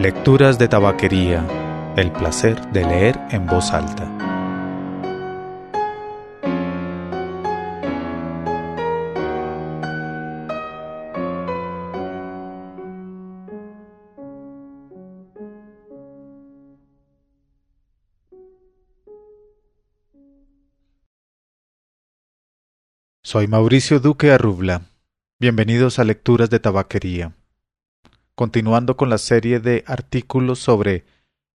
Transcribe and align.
Lecturas 0.00 0.60
de 0.60 0.68
Tabaquería. 0.68 1.44
El 1.96 2.12
placer 2.12 2.70
de 2.70 2.84
leer 2.84 3.18
en 3.32 3.46
voz 3.46 3.72
alta. 3.72 4.06
Soy 23.24 23.48
Mauricio 23.48 23.98
Duque 23.98 24.30
Arrubla. 24.30 24.82
Bienvenidos 25.40 25.98
a 25.98 26.04
Lecturas 26.04 26.50
de 26.50 26.60
Tabaquería. 26.60 27.37
Continuando 28.38 28.96
con 28.96 29.10
la 29.10 29.18
serie 29.18 29.58
de 29.58 29.82
artículos 29.88 30.60
sobre 30.60 31.04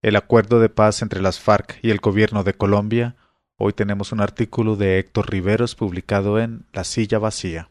el 0.01 0.17
acuerdo 0.17 0.59
de 0.59 0.67
paz 0.67 1.01
entre 1.01 1.21
las 1.21 1.39
FARC 1.39 1.79
y 1.81 1.91
el 1.91 1.99
gobierno 1.99 2.43
de 2.43 2.55
Colombia, 2.55 3.15
hoy 3.55 3.71
tenemos 3.71 4.11
un 4.11 4.19
artículo 4.19 4.75
de 4.75 4.99
Héctor 4.99 5.31
Riveros 5.31 5.75
publicado 5.75 6.41
en 6.41 6.65
La 6.73 6.83
Silla 6.83 7.19
Vacía. 7.19 7.69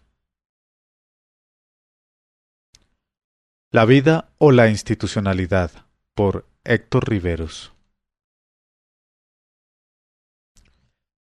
La 3.71 3.85
vida 3.85 4.31
o 4.39 4.51
la 4.51 4.71
institucionalidad 4.71 5.73
por 6.15 6.49
Héctor 6.65 7.11
Riveros. 7.11 7.75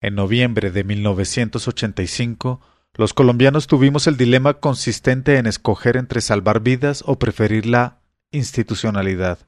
En 0.01 0.17
noviembre 0.17 0.73
de 0.73 0.83
1985, 0.83 2.61
los 2.97 3.13
colombianos 3.13 3.67
tuvimos 3.67 4.07
el 4.07 4.17
dilema 4.17 4.55
consistente 4.55 5.37
en 5.37 5.47
escoger 5.47 5.97
entre 5.97 6.21
salvar 6.21 6.61
vidas 6.61 7.03
o 7.07 7.19
preferir 7.19 7.67
la 7.67 7.99
institucionalidad. 8.31 9.39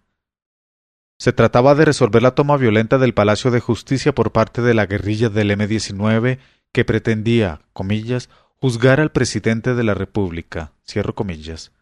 Se 1.18 1.32
trataba 1.32 1.74
de 1.74 1.84
resolver 1.84 2.22
la 2.22 2.34
toma 2.34 2.56
violenta 2.56 2.98
del 2.98 3.14
Palacio 3.14 3.50
de 3.50 3.60
Justicia 3.60 4.14
por 4.14 4.32
parte 4.32 4.62
de 4.62 4.74
la 4.74 4.86
guerrilla 4.86 5.30
del 5.30 5.50
M-19 5.50 6.38
que 6.72 6.84
pretendía, 6.84 7.62
comillas, 7.72 8.28
juzgar 8.56 9.00
al 9.00 9.10
presidente 9.10 9.74
de 9.74 9.82
la 9.82 9.94
República. 9.94 10.72
Cierro 10.86 11.14
comillas. 11.14 11.72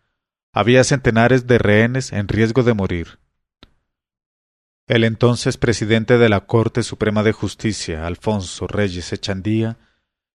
Había 0.53 0.85
centenares 0.85 1.47
de 1.47 1.59
rehenes 1.59 2.13
en 2.13 2.29
riesgo 2.29 2.63
de 2.63 2.75
morir. 2.75 3.19
El 4.87 5.05
entonces 5.05 5.57
presidente 5.59 6.17
de 6.17 6.29
la 6.29 6.47
Corte 6.47 6.83
Suprema 6.83 7.23
de 7.23 7.33
Justicia, 7.33 8.07
Alfonso 8.07 8.67
Reyes 8.69 9.13
Echandía, 9.13 9.77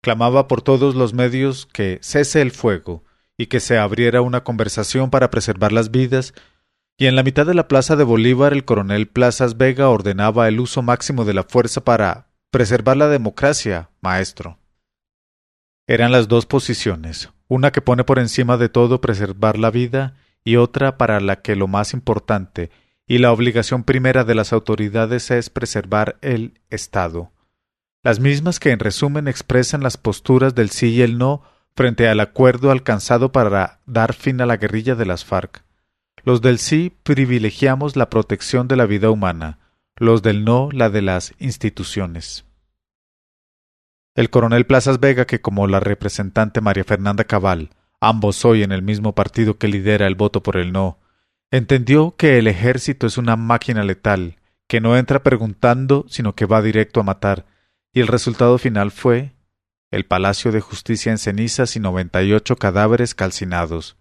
clamaba 0.07 0.47
por 0.47 0.61
todos 0.61 0.95
los 0.95 1.13
medios 1.13 1.65
que 1.65 1.99
cese 2.01 2.41
el 2.41 2.51
fuego 2.51 3.03
y 3.37 3.47
que 3.47 3.59
se 3.59 3.77
abriera 3.77 4.21
una 4.21 4.45
conversación 4.45 5.09
para 5.09 5.29
preservar 5.29 5.73
las 5.73 5.91
vidas, 5.91 6.33
y 6.97 7.07
en 7.07 7.17
la 7.17 7.23
mitad 7.23 7.45
de 7.45 7.53
la 7.53 7.67
plaza 7.67 7.97
de 7.97 8.05
Bolívar 8.05 8.53
el 8.53 8.63
coronel 8.63 9.09
Plazas 9.09 9.57
Vega 9.57 9.89
ordenaba 9.89 10.47
el 10.47 10.61
uso 10.61 10.81
máximo 10.81 11.25
de 11.25 11.33
la 11.33 11.43
fuerza 11.43 11.83
para 11.83 12.29
preservar 12.51 12.95
la 12.95 13.09
democracia, 13.09 13.89
maestro. 13.99 14.59
Eran 15.87 16.13
las 16.13 16.29
dos 16.29 16.45
posiciones, 16.45 17.29
una 17.49 17.73
que 17.73 17.81
pone 17.81 18.05
por 18.05 18.17
encima 18.17 18.55
de 18.55 18.69
todo 18.69 19.01
preservar 19.01 19.59
la 19.59 19.71
vida 19.71 20.15
y 20.45 20.55
otra 20.55 20.97
para 20.97 21.19
la 21.19 21.41
que 21.41 21.57
lo 21.57 21.67
más 21.67 21.93
importante 21.93 22.71
y 23.05 23.17
la 23.17 23.33
obligación 23.33 23.83
primera 23.83 24.23
de 24.23 24.35
las 24.35 24.53
autoridades 24.53 25.31
es 25.31 25.49
preservar 25.49 26.17
el 26.21 26.61
Estado. 26.69 27.33
Las 28.07 28.21
mismas 28.21 28.61
que 28.61 28.71
en 28.71 28.79
resumen 28.79 29.27
expresan 29.27 29.83
las 29.83 29.97
posturas 29.97 30.55
del 30.55 30.69
sí 30.69 30.91
y 30.91 31.01
el 31.01 31.17
no 31.17 31.43
frente 31.75 32.07
al 32.07 32.21
acuerdo 32.21 32.71
alcanzado 32.71 33.33
para 33.33 33.81
dar 33.85 34.13
fin 34.13 34.39
a 34.39 34.45
la 34.45 34.55
guerrilla 34.55 34.95
de 34.95 35.05
las 35.05 35.25
FARC. 35.25 35.65
Los 36.23 36.41
del 36.41 36.57
sí 36.57 36.95
privilegiamos 37.03 37.97
la 37.97 38.09
protección 38.09 38.69
de 38.69 38.77
la 38.77 38.85
vida 38.85 39.09
humana, 39.09 39.59
los 39.97 40.21
del 40.21 40.45
no 40.45 40.69
la 40.71 40.89
de 40.89 41.01
las 41.01 41.33
instituciones. 41.37 42.45
El 44.15 44.29
coronel 44.29 44.65
Plazas 44.65 45.01
Vega, 45.01 45.25
que 45.25 45.41
como 45.41 45.67
la 45.67 45.81
representante 45.81 46.61
María 46.61 46.85
Fernanda 46.85 47.25
Cabal, 47.25 47.71
ambos 47.99 48.45
hoy 48.45 48.63
en 48.63 48.71
el 48.71 48.83
mismo 48.83 49.15
partido 49.15 49.57
que 49.57 49.67
lidera 49.67 50.07
el 50.07 50.15
voto 50.15 50.41
por 50.41 50.55
el 50.55 50.71
no, 50.71 50.97
Entendió 51.51 52.15
que 52.15 52.37
el 52.37 52.47
ejército 52.47 53.05
es 53.05 53.17
una 53.17 53.35
máquina 53.35 53.83
letal, 53.83 54.37
que 54.69 54.79
no 54.79 54.95
entra 54.95 55.23
preguntando, 55.23 56.05
sino 56.07 56.35
que 56.35 56.45
va 56.45 56.61
directo 56.61 57.01
a 57.01 57.03
matar, 57.03 57.45
y 57.93 58.01
el 58.01 58.07
resultado 58.07 58.57
final 58.57 58.91
fue 58.91 59.33
el 59.91 60.05
Palacio 60.05 60.51
de 60.51 60.61
Justicia 60.61 61.11
en 61.11 61.17
cenizas 61.17 61.75
y 61.75 61.79
noventa 61.79 62.21
y 62.23 62.33
ocho 62.33 62.55
cadáveres 62.57 63.15
calcinados. 63.15 63.97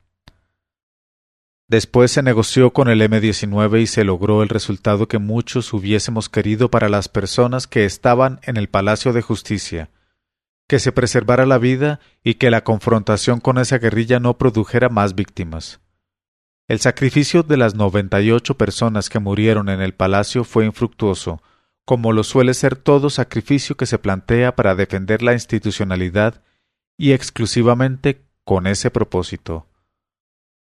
Después 1.69 2.13
se 2.13 2.23
negoció 2.23 2.73
con 2.73 2.89
el 2.89 3.03
M-19 3.03 3.83
y 3.83 3.87
se 3.87 4.05
logró 4.05 4.43
el 4.43 4.49
resultado 4.49 5.09
que 5.09 5.19
muchos 5.19 5.73
hubiésemos 5.73 6.29
querido 6.29 6.71
para 6.71 6.89
las 6.89 7.09
personas 7.09 7.67
que 7.67 7.85
estaban 7.85 8.41
en 8.43 8.57
el 8.57 8.69
Palacio 8.69 9.13
de 9.13 9.23
Justicia, 9.23 9.91
que 10.69 10.79
se 10.79 10.93
preservara 10.93 11.45
la 11.45 11.59
vida 11.59 11.99
y 12.23 12.35
que 12.35 12.51
la 12.51 12.63
confrontación 12.63 13.41
con 13.41 13.59
esa 13.59 13.79
guerrilla 13.79 14.21
no 14.21 14.39
produjera 14.39 14.89
más 14.89 15.17
víctimas. 15.17 15.81
El 16.69 16.81
sacrificio 16.81 17.43
de 17.43 17.57
las 17.57 17.75
noventa 17.75 18.21
y 18.21 18.33
ocho 18.33 18.57
personas 18.57 19.09
que 19.09 19.21
murieron 19.21 19.69
en 19.69 19.81
el 19.81 19.95
palacio 19.95 20.45
fue 20.45 20.67
infructuoso, 20.67 21.43
como 21.87 22.13
lo 22.13 22.25
suele 22.25 22.53
ser 22.53 22.75
todo 22.75 23.11
sacrificio 23.11 23.77
que 23.77 23.87
se 23.87 23.99
plantea 23.99 24.57
para 24.57 24.75
defender 24.75 25.23
la 25.23 25.33
institucionalidad 25.33 26.43
y 26.99 27.13
exclusivamente 27.13 28.27
con 28.45 28.67
ese 28.67 28.91
propósito. 28.91 29.69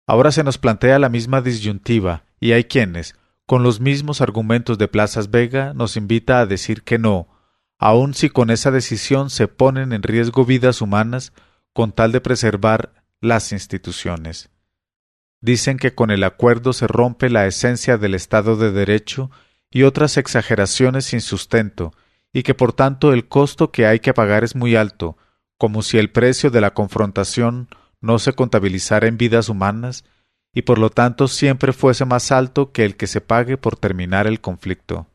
Ahora 0.06 0.31
se 0.31 0.44
nos 0.44 0.57
plantea 0.57 1.00
la 1.00 1.09
misma 1.09 1.41
disyuntiva, 1.41 2.25
y 2.41 2.51
hay 2.51 2.66
quienes, 2.66 3.16
con 3.46 3.63
los 3.63 3.79
mismos 3.79 4.19
argumentos 4.19 4.78
de 4.78 4.90
Plazas 4.90 5.31
Vega, 5.31 5.73
nos 5.73 5.96
invita 5.96 6.41
a 6.41 6.46
decir 6.46 6.84
que 6.84 7.00
no, 7.00 7.29
aun 7.79 8.13
si 8.13 8.29
con 8.29 8.50
esa 8.50 8.72
decisión 8.72 9.29
se 9.29 9.47
ponen 9.47 9.94
en 9.94 10.03
riesgo 10.03 10.44
vidas 10.44 10.81
humanas 10.81 11.31
con 11.72 11.94
tal 11.94 12.12
de 12.12 12.19
preservar 12.19 13.06
las 13.22 13.53
instituciones. 13.53 14.50
Dicen 15.40 15.78
que 15.78 15.96
con 15.96 16.12
el 16.12 16.25
acuerdo 16.25 16.73
se 16.73 16.88
rompe 16.88 17.29
la 17.29 17.47
esencia 17.47 17.97
del 17.97 18.13
Estado 18.13 18.57
de 18.57 18.73
Derecho 18.73 19.31
y 19.77 19.83
otras 19.83 20.17
exageraciones 20.17 21.05
sin 21.05 21.21
sustento, 21.21 21.93
y 22.33 22.41
que 22.41 22.55
por 22.55 22.73
tanto 22.73 23.13
el 23.13 23.27
costo 23.27 23.71
que 23.71 23.85
hay 23.85 23.99
que 23.99 24.11
pagar 24.11 24.43
es 24.43 24.55
muy 24.55 24.75
alto, 24.75 25.17
como 25.59 25.83
si 25.83 25.99
el 25.99 26.09
precio 26.09 26.49
de 26.49 26.61
la 26.61 26.73
confrontación 26.73 27.67
no 28.01 28.17
se 28.17 28.33
contabilizara 28.33 29.05
en 29.05 29.19
vidas 29.19 29.49
humanas, 29.49 30.03
y 30.51 30.63
por 30.63 30.79
lo 30.79 30.89
tanto 30.89 31.27
siempre 31.27 31.73
fuese 31.73 32.05
más 32.05 32.31
alto 32.31 32.71
que 32.71 32.85
el 32.85 32.97
que 32.97 33.05
se 33.05 33.21
pague 33.21 33.55
por 33.55 33.75
terminar 33.75 34.25
el 34.25 34.41
conflicto. 34.41 35.05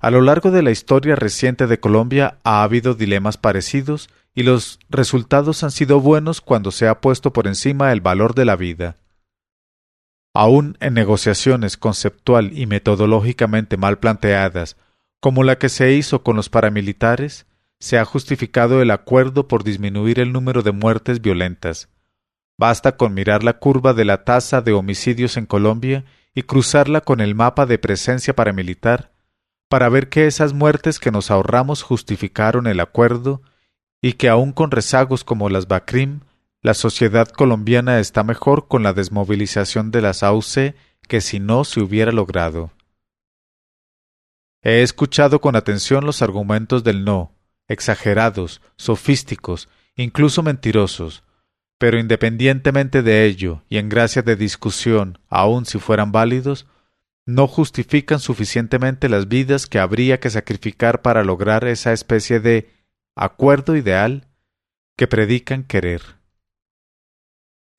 A 0.00 0.10
lo 0.10 0.20
largo 0.20 0.50
de 0.50 0.62
la 0.62 0.72
historia 0.72 1.14
reciente 1.14 1.68
de 1.68 1.78
Colombia 1.78 2.38
ha 2.42 2.64
habido 2.64 2.94
dilemas 2.94 3.36
parecidos 3.36 4.10
y 4.34 4.42
los 4.42 4.80
resultados 4.88 5.62
han 5.62 5.70
sido 5.70 6.00
buenos 6.00 6.40
cuando 6.40 6.72
se 6.72 6.88
ha 6.88 7.00
puesto 7.00 7.32
por 7.32 7.46
encima 7.46 7.92
el 7.92 8.00
valor 8.00 8.34
de 8.34 8.46
la 8.46 8.56
vida. 8.56 8.96
Aún 10.32 10.76
en 10.80 10.94
negociaciones 10.94 11.76
conceptual 11.76 12.56
y 12.56 12.66
metodológicamente 12.66 13.76
mal 13.76 13.98
planteadas, 13.98 14.76
como 15.20 15.42
la 15.42 15.58
que 15.58 15.68
se 15.68 15.92
hizo 15.92 16.22
con 16.22 16.36
los 16.36 16.48
paramilitares, 16.48 17.46
se 17.80 17.98
ha 17.98 18.04
justificado 18.04 18.82
el 18.82 18.90
acuerdo 18.90 19.48
por 19.48 19.64
disminuir 19.64 20.20
el 20.20 20.32
número 20.32 20.62
de 20.62 20.72
muertes 20.72 21.20
violentas. 21.20 21.88
Basta 22.58 22.96
con 22.96 23.14
mirar 23.14 23.42
la 23.42 23.54
curva 23.54 23.94
de 23.94 24.04
la 24.04 24.24
tasa 24.24 24.60
de 24.60 24.72
homicidios 24.72 25.36
en 25.36 25.46
Colombia 25.46 26.04
y 26.34 26.42
cruzarla 26.42 27.00
con 27.00 27.20
el 27.20 27.34
mapa 27.34 27.66
de 27.66 27.78
presencia 27.78 28.36
paramilitar 28.36 29.12
para 29.68 29.88
ver 29.88 30.08
que 30.08 30.26
esas 30.26 30.52
muertes 30.52 30.98
que 30.98 31.10
nos 31.10 31.30
ahorramos 31.30 31.82
justificaron 31.82 32.66
el 32.66 32.80
acuerdo 32.80 33.40
y 34.02 34.14
que 34.14 34.28
aun 34.28 34.52
con 34.52 34.70
rezagos 34.70 35.24
como 35.24 35.48
las 35.48 35.68
BACRIM, 35.68 36.20
la 36.62 36.74
sociedad 36.74 37.28
colombiana 37.28 38.00
está 38.00 38.22
mejor 38.22 38.68
con 38.68 38.82
la 38.82 38.92
desmovilización 38.92 39.90
de 39.90 40.02
las 40.02 40.22
AUC 40.22 40.74
que 41.08 41.20
si 41.20 41.40
no 41.40 41.64
se 41.64 41.80
hubiera 41.80 42.12
logrado. 42.12 42.70
He 44.62 44.82
escuchado 44.82 45.40
con 45.40 45.56
atención 45.56 46.04
los 46.04 46.20
argumentos 46.20 46.84
del 46.84 47.04
no, 47.04 47.32
exagerados, 47.66 48.60
sofísticos, 48.76 49.70
incluso 49.96 50.42
mentirosos, 50.42 51.24
pero 51.78 51.98
independientemente 51.98 53.02
de 53.02 53.24
ello 53.24 53.62
y 53.70 53.78
en 53.78 53.88
gracia 53.88 54.20
de 54.20 54.36
discusión, 54.36 55.18
aun 55.28 55.64
si 55.64 55.78
fueran 55.78 56.12
válidos, 56.12 56.66
no 57.24 57.46
justifican 57.46 58.20
suficientemente 58.20 59.08
las 59.08 59.28
vidas 59.28 59.66
que 59.66 59.78
habría 59.78 60.20
que 60.20 60.28
sacrificar 60.28 61.00
para 61.00 61.24
lograr 61.24 61.64
esa 61.64 61.94
especie 61.94 62.38
de 62.40 62.70
acuerdo 63.14 63.76
ideal 63.76 64.28
que 64.96 65.06
predican 65.06 65.64
querer. 65.64 66.19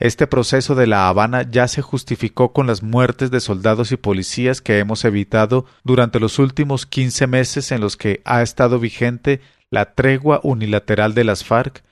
Este 0.02 0.26
proceso 0.26 0.74
de 0.74 0.88
La 0.88 1.08
Habana 1.08 1.44
ya 1.44 1.68
se 1.68 1.84
justificó 1.84 2.54
con 2.54 2.66
las 2.66 2.82
muertes 2.82 3.30
de 3.30 3.40
soldados 3.40 3.92
y 3.92 3.98
policías 3.98 4.60
que 4.60 4.80
hemos 4.80 5.06
evitado 5.06 5.68
durante 5.84 6.20
los 6.20 6.40
últimos 6.40 6.88
quince 6.88 7.28
meses 7.28 7.72
en 7.72 7.82
los 7.82 7.98
que 7.98 8.20
ha 8.26 8.42
estado 8.42 8.80
vigente 8.80 9.42
la 9.70 9.94
tregua 9.94 10.40
unilateral 10.42 11.14
de 11.14 11.24
las 11.24 11.46
FARC 11.46 11.84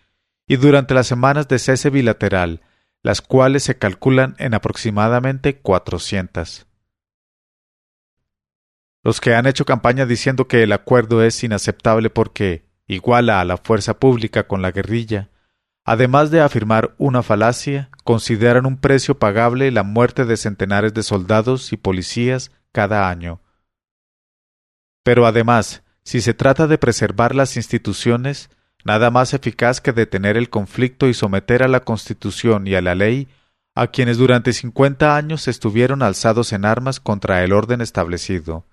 y 0.48 0.56
durante 0.56 0.96
las 0.96 1.06
semanas 1.06 1.48
de 1.50 1.60
cese 1.60 1.92
bilateral, 1.92 2.62
las 3.04 3.22
cuales 3.22 3.62
se 3.62 3.78
calculan 3.78 4.36
en 4.40 4.56
aproximadamente 4.56 5.58
cuatrocientas. 5.58 6.66
Los 9.04 9.22
que 9.22 9.36
han 9.36 9.46
hecho 9.46 9.66
campaña 9.66 10.08
diciendo 10.08 10.48
que 10.48 10.64
el 10.64 10.72
acuerdo 10.72 11.22
es 11.22 11.44
inaceptable 11.44 12.10
porque 12.10 12.66
iguala 12.88 13.40
a 13.40 13.46
la 13.46 13.58
fuerza 13.58 14.00
pública 14.00 14.48
con 14.48 14.64
la 14.64 14.72
guerrilla, 14.72 15.30
además 15.90 16.30
de 16.30 16.40
afirmar 16.40 16.94
una 17.00 17.24
falacia, 17.24 17.90
consideran 18.04 18.68
un 18.68 18.78
precio 18.78 19.18
pagable 19.18 19.72
la 19.72 19.82
muerte 19.82 20.24
de 20.24 20.38
centenares 20.38 20.94
de 20.94 21.02
soldados 21.02 21.74
y 21.74 21.78
policías 21.78 22.52
cada 22.72 23.10
año. 23.10 23.42
Pero 25.04 25.26
además, 25.26 25.82
si 26.04 26.22
se 26.22 26.36
trata 26.36 26.68
de 26.68 26.78
preservar 26.78 27.34
las 27.34 27.58
instituciones, 27.58 28.52
nada 28.86 29.10
más 29.10 29.34
eficaz 29.34 29.82
que 29.82 29.92
detener 29.92 30.38
el 30.38 30.52
conflicto 30.52 31.08
y 31.08 31.16
someter 31.16 31.64
a 31.64 31.68
la 31.68 31.80
Constitución 31.80 32.68
y 32.68 32.76
a 32.76 32.84
la 32.84 32.94
ley 32.94 33.28
a 33.74 33.88
quienes 33.88 34.20
durante 34.20 34.54
cincuenta 34.54 35.16
años 35.16 35.48
estuvieron 35.48 36.04
alzados 36.04 36.54
en 36.54 36.66
armas 36.66 37.00
contra 37.00 37.44
el 37.44 37.52
orden 37.52 37.82
establecido. 37.82 38.64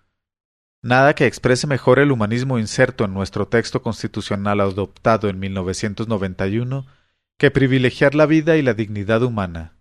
Nada 0.82 1.14
que 1.14 1.24
exprese 1.24 1.66
mejor 1.66 1.98
el 1.98 2.12
humanismo 2.12 2.58
inserto 2.58 3.06
en 3.06 3.14
nuestro 3.14 3.48
texto 3.48 3.80
constitucional 3.80 4.60
adoptado 4.60 5.30
en 5.30 5.38
1991 5.38 6.84
que 7.38 7.50
privilegiar 7.50 8.14
la 8.14 8.24
vida 8.24 8.56
y 8.56 8.62
la 8.62 8.72
dignidad 8.72 9.22
humana. 9.22 9.76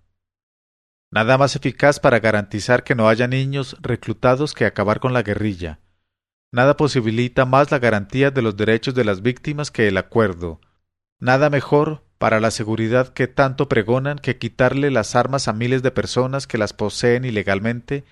Nada 1.10 1.38
más 1.38 1.56
eficaz 1.56 2.02
para 2.02 2.20
garantizar 2.20 2.84
que 2.84 2.96
no 2.96 3.08
haya 3.08 3.28
niños 3.28 3.78
reclutados 3.80 4.54
que 4.54 4.66
acabar 4.66 5.00
con 5.00 5.14
la 5.14 5.24
guerrilla. 5.24 5.80
Nada 6.52 6.76
posibilita 6.76 7.46
más 7.46 7.72
la 7.72 7.80
garantía 7.80 8.30
de 8.30 8.42
los 8.42 8.58
derechos 8.58 8.94
de 8.94 9.06
las 9.06 9.22
víctimas 9.22 9.72
que 9.72 9.88
el 9.88 9.98
acuerdo. 9.98 10.60
Nada 11.18 11.50
mejor 11.50 12.04
para 12.18 12.42
la 12.42 12.52
seguridad 12.52 13.14
que 13.14 13.28
tanto 13.28 13.70
pregonan 13.70 14.20
que 14.20 14.38
quitarle 14.38 14.92
las 14.92 15.16
armas 15.16 15.48
a 15.48 15.54
miles 15.54 15.82
de 15.82 15.92
personas 15.92 16.48
que 16.48 16.58
las 16.58 16.74
poseen 16.74 17.24
ilegalmente 17.24 18.04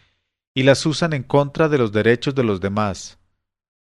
y 0.54 0.64
las 0.64 0.86
usan 0.86 1.12
en 1.12 1.24
contra 1.24 1.68
de 1.68 1.80
los 1.80 1.92
derechos 1.92 2.34
de 2.34 2.44
los 2.44 2.62
demás. 2.62 3.20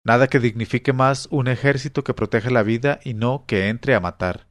Nada 0.04 0.28
que 0.28 0.38
dignifique 0.38 0.92
más 0.92 1.28
un 1.30 1.48
ejército 1.48 2.04
que 2.04 2.12
protege 2.12 2.50
la 2.50 2.62
vida 2.62 3.00
y 3.04 3.14
no 3.14 3.44
que 3.46 3.68
entre 3.68 3.94
a 3.94 4.00
matar. 4.00 4.46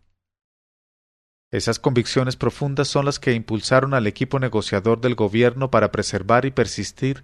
Esas 1.55 1.79
convicciones 1.79 2.35
profundas 2.35 2.89
son 2.89 3.05
las 3.05 3.17
que 3.17 3.31
impulsaron 3.31 3.93
al 3.93 4.07
equipo 4.07 4.39
negociador 4.39 4.99
del 4.99 5.15
gobierno 5.15 5.71
para 5.71 5.89
preservar 5.89 6.43
y 6.43 6.51
persistir 6.51 7.23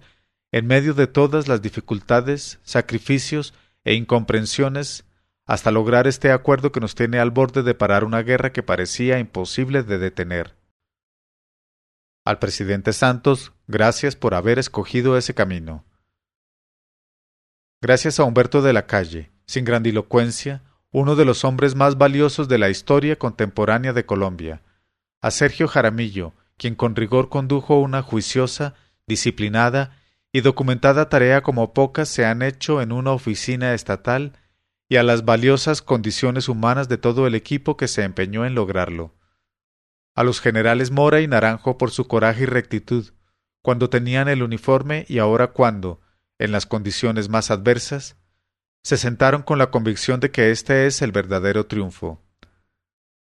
en 0.52 0.66
medio 0.66 0.94
de 0.94 1.06
todas 1.06 1.48
las 1.48 1.60
dificultades, 1.60 2.58
sacrificios 2.62 3.52
e 3.84 3.92
incomprensiones 3.92 5.04
hasta 5.44 5.70
lograr 5.70 6.06
este 6.06 6.32
acuerdo 6.32 6.72
que 6.72 6.80
nos 6.80 6.94
tiene 6.94 7.18
al 7.18 7.30
borde 7.30 7.62
de 7.62 7.74
parar 7.74 8.04
una 8.04 8.22
guerra 8.22 8.54
que 8.54 8.62
parecía 8.62 9.18
imposible 9.18 9.82
de 9.82 9.98
detener. 9.98 10.56
Al 12.24 12.38
presidente 12.38 12.94
Santos, 12.94 13.52
gracias 13.66 14.16
por 14.16 14.32
haber 14.32 14.58
escogido 14.58 15.18
ese 15.18 15.34
camino. 15.34 15.84
Gracias 17.82 18.18
a 18.18 18.24
Humberto 18.24 18.62
de 18.62 18.72
la 18.72 18.86
Calle, 18.86 19.30
sin 19.44 19.66
grandilocuencia, 19.66 20.62
uno 20.92 21.16
de 21.16 21.24
los 21.24 21.44
hombres 21.44 21.74
más 21.74 21.96
valiosos 21.96 22.48
de 22.48 22.58
la 22.58 22.68
historia 22.68 23.18
contemporánea 23.18 23.94
de 23.94 24.04
Colombia, 24.04 24.62
a 25.22 25.30
Sergio 25.30 25.66
Jaramillo, 25.66 26.34
quien 26.58 26.74
con 26.74 26.94
rigor 26.94 27.30
condujo 27.30 27.80
una 27.80 28.02
juiciosa, 28.02 28.74
disciplinada 29.06 29.98
y 30.32 30.42
documentada 30.42 31.08
tarea 31.08 31.42
como 31.42 31.72
pocas 31.72 32.08
se 32.08 32.26
han 32.26 32.42
hecho 32.42 32.82
en 32.82 32.92
una 32.92 33.12
oficina 33.12 33.72
estatal, 33.74 34.38
y 34.88 34.96
a 34.96 35.02
las 35.02 35.24
valiosas 35.24 35.80
condiciones 35.80 36.50
humanas 36.50 36.88
de 36.88 36.98
todo 36.98 37.26
el 37.26 37.34
equipo 37.34 37.78
que 37.78 37.88
se 37.88 38.02
empeñó 38.02 38.44
en 38.44 38.54
lograrlo. 38.54 39.14
A 40.14 40.22
los 40.22 40.42
generales 40.42 40.90
Mora 40.90 41.22
y 41.22 41.26
Naranjo 41.26 41.78
por 41.78 41.90
su 41.90 42.06
coraje 42.06 42.42
y 42.42 42.46
rectitud, 42.46 43.14
cuando 43.62 43.88
tenían 43.88 44.28
el 44.28 44.42
uniforme 44.42 45.06
y 45.08 45.18
ahora 45.18 45.48
cuando, 45.48 46.02
en 46.38 46.52
las 46.52 46.66
condiciones 46.66 47.30
más 47.30 47.50
adversas, 47.50 48.18
se 48.82 48.96
sentaron 48.96 49.42
con 49.42 49.58
la 49.58 49.70
convicción 49.70 50.20
de 50.20 50.30
que 50.30 50.50
este 50.50 50.86
es 50.86 51.02
el 51.02 51.12
verdadero 51.12 51.66
triunfo. 51.66 52.20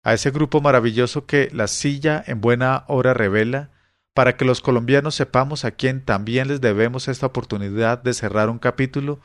A 0.02 0.14
ese 0.14 0.30
grupo 0.30 0.60
maravilloso 0.60 1.26
que 1.26 1.48
la 1.52 1.68
silla 1.68 2.22
en 2.26 2.40
buena 2.40 2.84
hora 2.88 3.14
revela, 3.14 3.70
para 4.14 4.36
que 4.36 4.44
los 4.44 4.60
colombianos 4.60 5.14
sepamos 5.14 5.64
a 5.64 5.70
quién 5.70 6.04
también 6.04 6.48
les 6.48 6.60
debemos 6.60 7.08
esta 7.08 7.26
oportunidad 7.26 8.02
de 8.02 8.12
cerrar 8.12 8.50
un 8.50 8.58
capítulo 8.58 9.20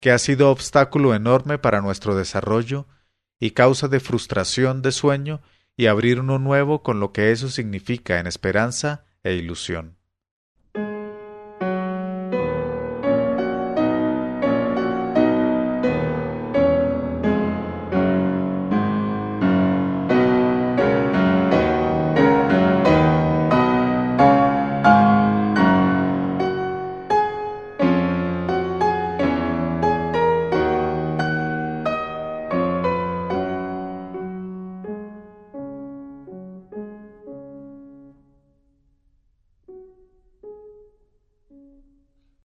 que 0.00 0.10
ha 0.10 0.18
sido 0.18 0.50
obstáculo 0.50 1.14
enorme 1.14 1.58
para 1.58 1.80
nuestro 1.80 2.16
desarrollo 2.16 2.86
y 3.38 3.52
causa 3.52 3.88
de 3.88 4.00
frustración 4.00 4.82
de 4.82 4.92
sueño 4.92 5.40
y 5.76 5.86
abrir 5.86 6.20
uno 6.20 6.38
nuevo 6.38 6.82
con 6.82 7.00
lo 7.00 7.12
que 7.12 7.30
eso 7.32 7.48
significa 7.48 8.18
en 8.18 8.26
esperanza 8.26 9.04
e 9.22 9.34
ilusión. 9.34 9.96